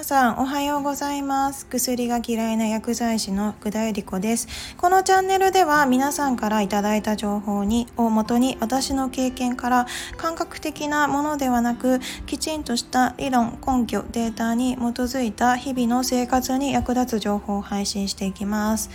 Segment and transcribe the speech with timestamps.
[0.00, 1.66] 皆さんおはようございます。
[1.66, 4.48] 薬が嫌いな薬剤師の福田恵理子です。
[4.78, 9.86] このチャンネルでは皆さんからいただいた情報にをもとに私の経験から
[10.16, 18.88] 感覚的なものではなくきちんとした理論根拠データに基づいた日々の生活に役立つ情報を配信していきます。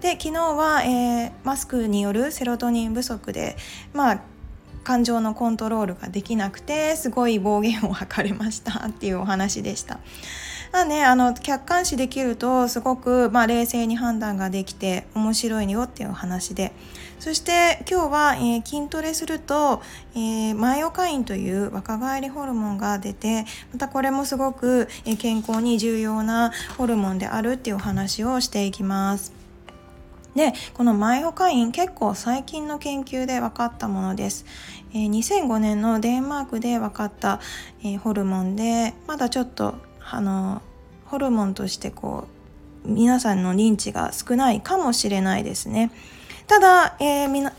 [0.00, 3.58] で昨日は、えー、マスクによるセロトニン不足で
[3.92, 4.20] まあ
[4.88, 10.00] 感情のコントロールができなくてすごい暴言を吐かれましたっていうお話でした。
[10.72, 16.72] まあね、あの客観視できるとすごく、まあ、冷静に判断ができて面白いよっていうお話で
[17.18, 19.80] そして今日は、えー、筋トレすると、
[20.14, 29.47] えー、マイオカインという若返りホルモンが出てまたこれもすごく、えー、健康に重要なホルモンであるっていうお話をしていきます。
[30.38, 34.46] でこのマイオカイン結構最近の研究で分かったものです、
[34.92, 37.40] えー、2005年のデンマークで分かった、
[37.82, 40.62] えー、ホルモンでまだちょっとあの
[41.06, 42.28] ホルモンとしてこ
[42.84, 45.90] う皆さんの認知が少ないかもしれないですね。
[46.46, 47.52] ただ、えー、みな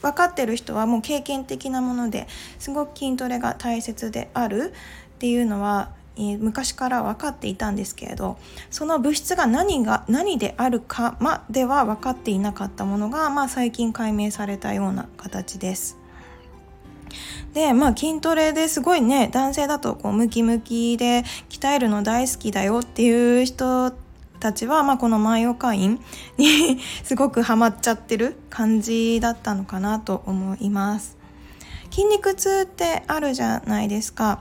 [0.00, 4.72] 分かってる人はもう経験的なものですごく筋トレが大切である
[5.16, 8.36] っていうのはえ昔から分かっていたんですけれど
[8.70, 15.98] その物質が何が何であるかまでは分かっていなかったものが、まあ、最近解明されたような形です。
[17.54, 23.92] でまあ筋トレですごいね男性だとこうムキムキで鍛えるの大好きだよっていう人
[24.42, 26.00] たちは、まあ、このマイオカイン
[26.36, 31.16] に すごくハマっちゃってる感じだったのかなと思います。
[31.90, 34.40] 筋肉痛ってあるじゃないですか。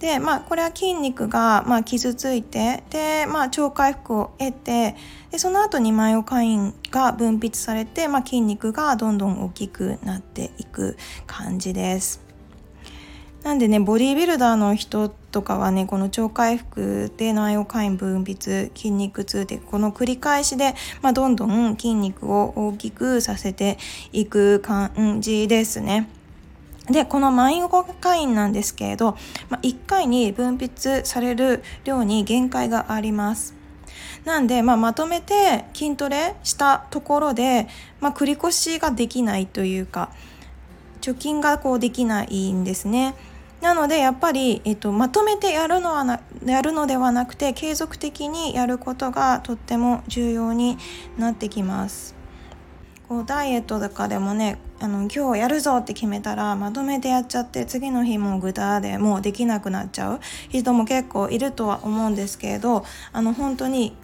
[0.00, 4.96] でまあこれは筋肉が、まあ、傷ついてで、まあ、超回復を得て
[5.30, 12.30] でその後にマイオカインが分泌されて、まあ、筋肉がどんどん大きくなっていく感じです。
[13.42, 23.78] なんでねボディービルダーの人とかはねこの超回復でナイオカイン分泌筋肉痛でこの繰り返しで、まあ、どんどん筋肉を大きくさせて
[24.12, 26.08] いく感じですね。
[26.88, 29.16] でこのマインコカインなんですけれど、
[29.48, 33.54] まあ、1回に分泌される量に限界があります。
[34.24, 37.68] なんで、まあ、まとめて筋トレしたところで、
[38.00, 40.10] まあ、繰り越しができないというか
[41.00, 43.14] 貯金がこうできないんですね。
[43.60, 50.78] なのでやっぱり、えっと、まとめてやるのはなやるのではなくて継続的にやることがとっても重要に
[51.18, 52.19] なってきます。
[53.10, 63.96] こうダイエットとかでもねあの今日やるぞって決めたらまとめてやっちゃって次の日もぐたでもうできなくなっちゃう人も結構いるとは思うんですけれどあの本当に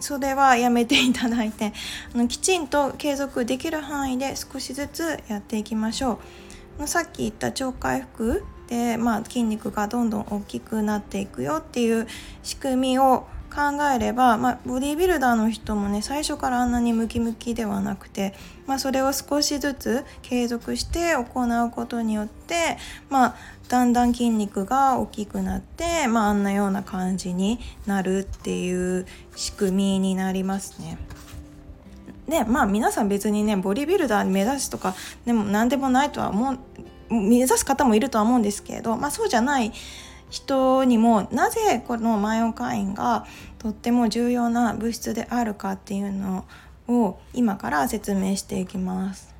[0.00, 1.74] それはやめていただいて
[2.14, 6.18] あのきちんと継続できる範囲で少しずつやっていきましょ
[6.80, 6.86] う。
[6.88, 12.08] さっき言った超回復で、まあ、筋肉がどんどん大きくなっていくよっていう
[12.42, 18.32] 仕組みを考えれば、まあ、ボディービルダーの人もね最初からあんなにムキムキではなくて、
[18.66, 22.78] まあ、それを少しずつ継続して行うことによって、
[23.10, 23.36] まあ、
[23.68, 30.96] だんだん筋肉が大きくなって、まあ、あんなような感じになるっていう仕組みになりますね。
[32.28, 34.94] でまあ皆さん別にねボディビルダー目指すとか
[35.26, 36.58] でも何でもないとは思う
[37.10, 39.72] 目指す方もいるとは思うんですけれど、まあ、そうじゃない
[40.32, 43.26] 人にもなぜこのマイオカインが
[43.58, 46.46] とっても重要な物質であるかっていうの
[46.88, 49.32] を今から説明していきます。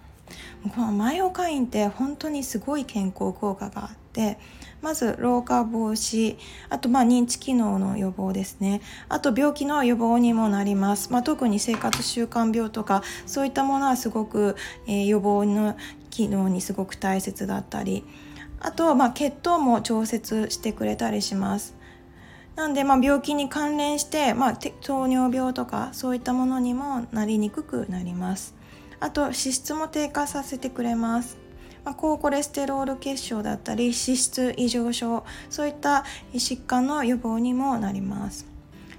[0.75, 4.39] このマイオカインって本当にすごい健康効果があって
[4.83, 6.37] まず老化防止
[6.69, 15.77] あとまあ認知機能の予防ですねあと病気の予防にもなります、まあ、特に生活習慣病とかそういったものはすごく、えー、予防の
[16.11, 18.05] 機能にすごく大切だったり
[18.65, 21.75] あと、ま、血糖も調節してくれたりします。
[22.55, 28.55] なんで、ま、病気に関連して、ま、糖尿病とかそういったものにもなりにくくなります。
[29.01, 31.39] あと脂質も低下させてくれます。
[31.85, 38.47] ま、高コレステロール血症だったり脂質異常症そういった疾患の予防にもなります。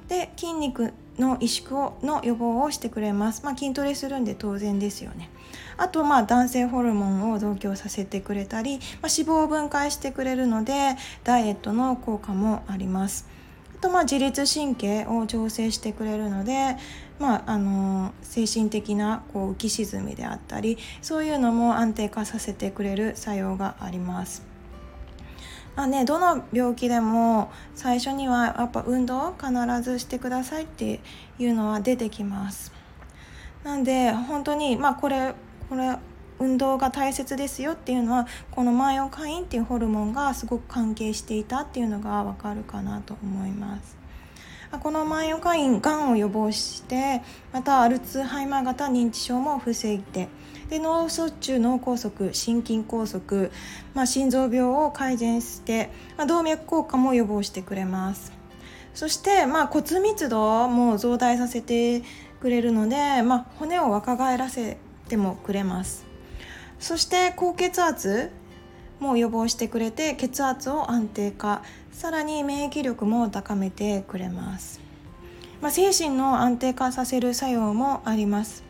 [0.10, 3.44] で筋肉の萎縮をの予防をしてくれます。
[3.44, 5.30] まあ、筋トレするんで当然ですよね。
[5.78, 13.28] あとまあ男性ホルモンを増強させてくれたり、まあ、脂肪を分解してくれるのでダイエットの効果もあります。
[13.76, 16.78] あとまあ自律神経を調整してくれるので、
[17.20, 24.53] まあ、あの精神的なこう浮き沈みであったりそういうのも安定化させてくれる作用があります。
[25.76, 31.00] まあね、どの病気でも最初にはやっぱ運動を必ずしてくださいって
[31.40, 32.72] いうのは出てきます。
[33.64, 35.34] なんで本当にまあこれ
[35.70, 35.98] これ
[36.40, 44.03] 運動が大切ですよっていうのはこのマイオカインっていうホルモンがすごく関係していたっていうのがわかるかなと思います。
[44.80, 47.22] このマイオカインがんを予防して
[47.52, 50.28] またアルツハイマー型認知症も防いで
[50.70, 53.52] で脳卒中脳梗塞心筋梗塞、
[53.94, 58.34] まあ、心臓病を改善して、まあ、動脈硬化も予防してくれます。
[58.96, 62.02] そして、まあ、骨密度も増大させて
[62.42, 64.78] くれるので、まあ、骨を若返らせ
[65.10, 66.06] てもくれます。
[66.80, 68.32] そして高血圧
[69.00, 71.62] も予防してくれて血圧を安定化
[71.94, 74.82] さらに免疫力も高めてくれます、
[75.62, 78.64] まあ、精神の安定化させる作用もあります。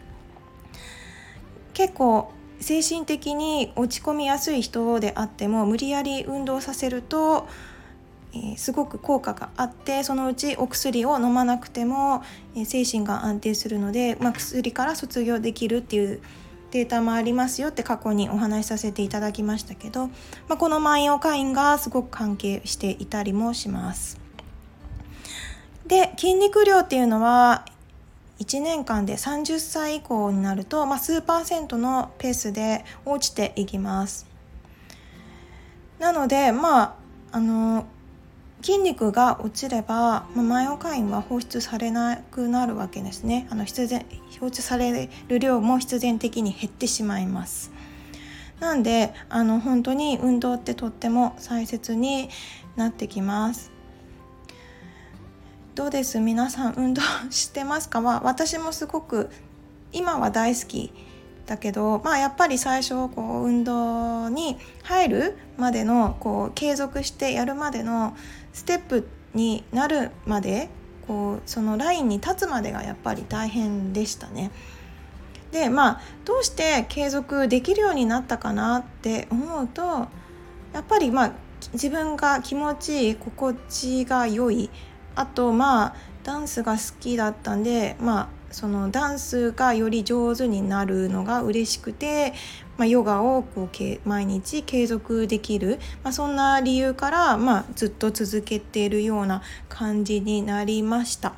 [1.74, 7.48] 結構精神的に落ち込みやすい人であっても無理やり運動させると、
[8.34, 12.24] えー、すごく効果があってそのうちお薬を飲まなくても、
[12.56, 16.22] えー、精神が安定するので、まあ、薬から卒業できるっていう
[16.74, 20.08] データもありますよって過去にお話しさせていただきましたけど、
[20.48, 24.20] まあ、この万葉会員がすごく関係していたりもします。
[25.86, 27.66] で筋肉量っていうのは
[28.40, 34.26] 1年間で30歳以降になると、まあ、数パーセントのペースで落ちていきます。
[36.00, 36.96] なのでまあ
[37.34, 37.86] あの
[38.64, 43.46] 筋肉が落ちれば、まあ、マイオカインは放出されなくなるわけですね。
[43.52, 44.06] あの必然
[44.40, 47.72] 放出される量も必然的に減ってしまいます。
[48.62, 52.30] なんであの本当に運動ってとっても大切に
[52.78, 53.70] なってきます。
[55.76, 56.22] どうです？
[56.22, 57.02] 皆さん運動
[57.32, 58.00] してますか？
[58.00, 59.30] は私もすごく
[59.92, 60.94] 今は大好き。
[61.46, 68.16] だけど、まあ、やっぱり最初こう運動に入るまでのこう継続してやるまでの
[68.54, 70.70] ステップになるまで
[71.08, 74.52] こうそのラインに立つまでがやっぱり大変でしたね。
[75.52, 81.32] でまあどうして継続できるようになったかなって思うとやっぱりまあ
[81.74, 84.72] 自分が気持ちいい心地が良い
[85.16, 92.34] あとまあダンスが好きだったんでまあそのダンスがより上手になるのが嬉しくて、
[92.78, 101.34] まあ、ヨガをこう毎日継続できる、まあ、そんな理由から、まあ、ずっと続けているような感じになりました。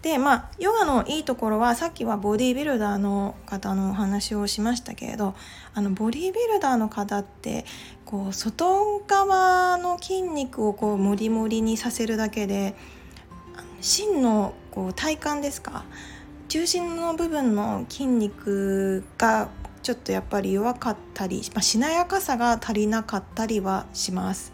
[0.00, 5.34] でまあヨガのいいところはさっきはボディービルダーの方のお話をしましたけれど
[5.72, 7.64] あのボディービルダーの方って
[8.04, 12.74] こう外側の筋肉をこうモリモリにさせるだけで
[13.80, 15.84] 芯のこう体幹ですか？
[16.48, 19.48] 中心の部分の筋肉が
[19.82, 24.52] ちょっとやっぱり弱かったり、まあ、しなやかさが足りなかったりはします。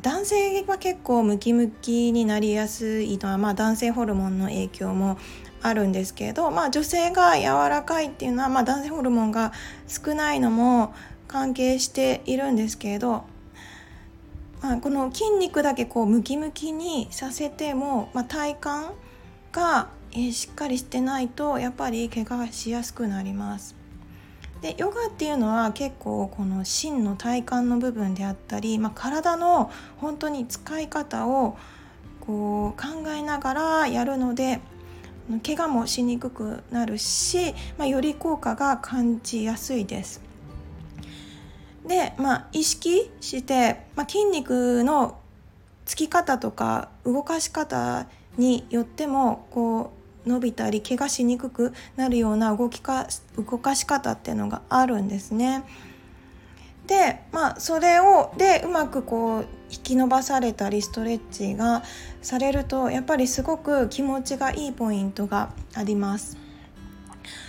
[0.00, 5.18] 男性は結構ムキムキになりやすいのは、まあ、男性ホルモンの影響も
[5.60, 9.52] あるんですけど、まあ、女性が柔らかいっていうのは、まあ、男性ホルモンが
[9.88, 10.94] 少ないのも
[11.26, 13.24] 関係しているんですけれど
[14.60, 18.60] まあ、この筋肉だけこうムキムキにさせても、まあ、体幹
[19.52, 23.76] が、えー、しっかりしてないとやっぱり怪我しやすくなります。
[24.60, 31.56] でヨガっていうのは結構この芯の体幹の部分であったり、まあ、体の本当に使い方を
[32.20, 34.60] こう考えながらやるので
[35.44, 40.27] 怪我もしにくくなるし、まあ、より効果が感じやすいです。
[41.88, 45.18] で、まあ、意識して、まあ、筋肉の
[45.86, 49.92] つき方とか動かし方によってもこ
[50.26, 55.64] う伸びたり怪我しにくくなるような動きか動かし方っていうのがあるんですね。
[56.86, 61.82] でまあそれをでうまくこう引き伸ばされたりストレッチが
[62.22, 66.47] されるとやっぱりすごく気持ちがいいポイントがあります。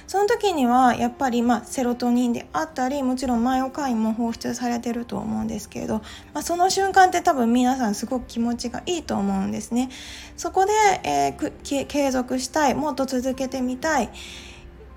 [0.07, 5.99] その時にはやっぱりまセロトニンであったりもちろんマイオカインも放出されてると思うんですけれど、
[6.33, 9.89] まあ、その瞬間って多分皆さんすごく気持ちがいいと思うんですね。
[10.35, 10.71] そこで、
[11.03, 14.09] えー、継続したいもっと続けてみたい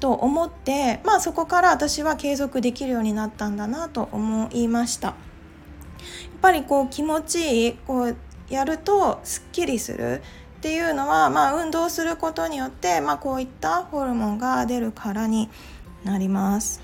[0.00, 5.08] と思って、まあ、そこから私は継続できるようになったんだなと思いました。
[5.08, 5.16] やっ
[6.40, 8.16] ぱりこう気持ちいいこう
[8.48, 10.22] やるとすっきりする
[10.62, 15.50] っていうのは、まあ、運動することによって、まあ、こういったホルモンが出るからに
[16.04, 16.80] なります。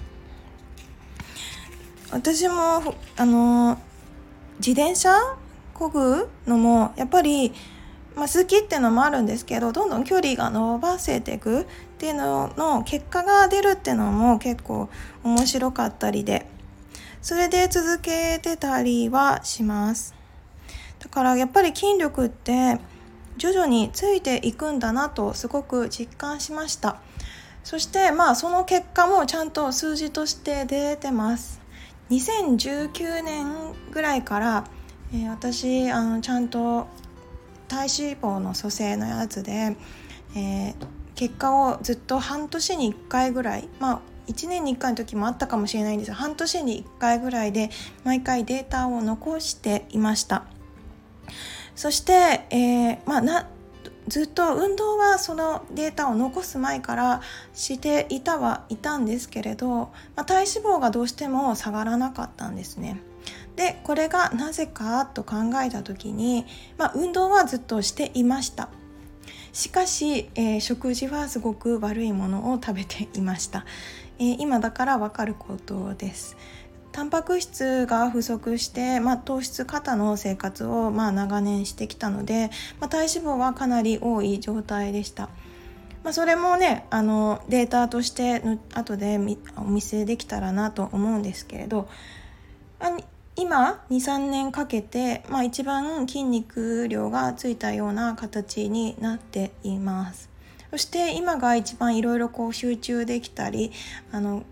[2.11, 3.78] 私もあの
[4.58, 5.12] 自転車
[5.75, 7.52] こぐのもやっぱり、
[8.16, 11.64] まあ、好きっていうのもあるんですけどどんどん距離が伸ばせていくっ
[11.99, 14.88] ていうのの結果が出るっていうのも結構
[15.23, 16.47] 面白かったりで
[17.23, 20.16] それで続けてたりはします
[20.99, 22.80] だからやっぱり筋力って
[23.38, 27.00] 徐々についていくんだなとすごく実感しました。
[27.64, 31.61] そしてまあその結果もちゃんと数字として出てます。
[32.11, 33.47] 2019年
[33.92, 34.64] ぐらいから、
[35.12, 36.88] えー、私あのちゃんと
[37.68, 39.76] 体脂肪の組成のやつで、
[40.35, 40.75] えー、
[41.14, 47.71] 結果をずっと半年に1回ぐらいまあ1年に1回の時もあったかもしれないんですが半年に1回ぐらいで
[48.04, 50.45] 毎回データを残していました。
[51.78, 52.12] そして、
[52.50, 53.47] えー、まあ、な
[54.08, 57.23] ずっと運動はそのデータを残す前から
[57.54, 63.00] していたはいたんですけれど、まあ、体脂肪がどうしても下がらなかったんですね。
[63.54, 66.47] でこれがなぜかと考えた時に、
[66.78, 68.70] まあ、運動はずっとしていました。
[69.52, 73.64] しかし、えー、食事はすごく悪いものを食べていました、
[74.18, 76.37] えー、今だからわかることです。
[76.99, 82.50] タンパク質が不足して、まあ、糖質過多の生活を、まあ、長年してきたので、
[82.81, 85.28] まあ、体脂肪はかなり多い状態でした。
[86.02, 88.43] まあ、それもねあのデータとして
[88.75, 89.21] 後で
[89.57, 91.88] お見せできたらなと思うんですけれど
[93.37, 100.28] 今23年かけて、まあ、一番筋肉量がついたような形になっています
[100.73, 103.71] そして今が一番いろいろこう集中できたり
[104.11, 104.43] あの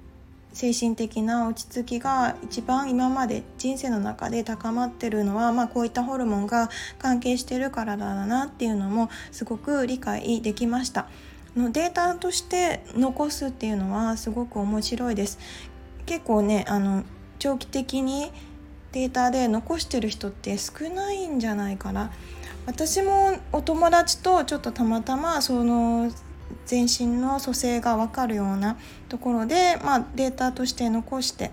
[0.56, 11.08] 精神的な落ち着きが一番今まで人生の中で高まってるのは、まあ、こういったホルモンが関係してるからだなっていうのもすごく理解できました。
[11.54, 15.38] のデータとして残すっていうのはすごく面白いです。
[16.06, 17.04] 結構ねあの
[17.38, 18.32] 長期的に
[18.92, 22.10] データで残してる人って少ないんじゃないかな。
[22.64, 26.10] 私もお友達とちょっとたまたまその
[26.64, 28.76] 全身の組成が分かるような
[29.08, 31.50] ところで、まあ、データとして残して。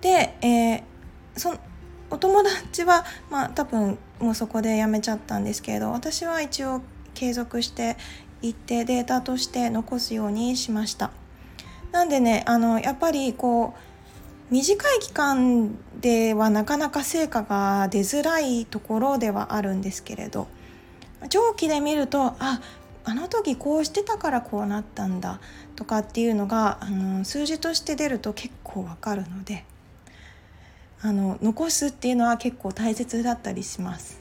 [0.00, 0.82] で、えー、
[1.36, 1.54] そ
[2.10, 6.80] お友達は、まあ、多分もうそこでやめちゃったんですけれど私は一応
[7.14, 7.96] 継続して
[8.42, 11.10] いってデータとして残すようにしました。
[11.92, 20.48] なんでねあのやっぱりこう短い期間ではなかなか成果が出づらいところではあるんですけれど
[21.28, 22.60] 長期で見るとあ
[23.08, 25.40] あの時こうしてたからこうなったんだ
[25.76, 29.64] とかっていうのがあの数字として出ると結構わかるので
[31.00, 34.20] あの残すっていうのは結構大切だったりします。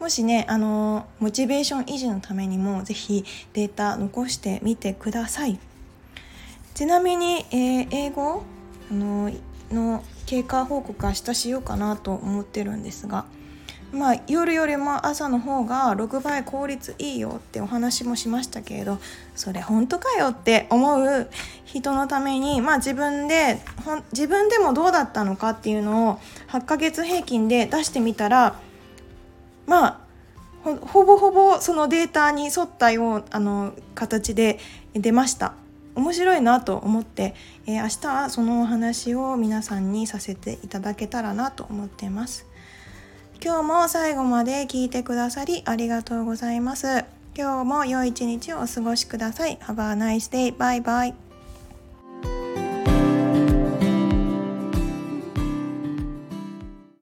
[0.00, 5.60] もしねあのモチベーション維持のためにも是非データ残してみてください。
[6.74, 8.42] ちなみに、えー、英語
[8.90, 9.30] あの
[9.70, 13.26] の経過報告明日しようかなと思ってるんですが。
[13.92, 18.98] まあ、夜よりも朝の方が6倍効率いいよってお話もしましたけれど
[19.36, 21.28] それ本当かよって思う
[21.66, 23.60] 人のために、まあ、自分で
[24.12, 26.18] 自分でもどうだったのかっていうのを
[26.48, 28.58] 8ヶ月平均で出してみたら
[29.66, 30.00] まあ
[30.64, 34.58] ほぼほぼそのデータに沿ったようあの形で
[34.94, 35.54] 出ました。
[35.94, 37.34] 面白いなと思って、
[37.66, 42.46] えー、明日はそのお話を皆さんにさせていただけたらなと思っています。
[43.44, 47.04] 今日も最後まで聞いてくださりありがとうございます。
[47.36, 49.58] 今日も良い一日をお過ごしください。
[49.62, 50.56] Have a nice day.
[50.56, 51.31] Bye bye.